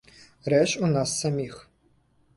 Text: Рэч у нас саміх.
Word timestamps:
Рэч 0.53 0.71
у 0.87 0.91
нас 0.95 1.13
саміх. 1.21 1.63